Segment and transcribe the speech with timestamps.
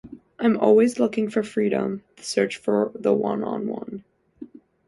[0.39, 4.03] I'm always looking for freedom, the search for the one-on-one.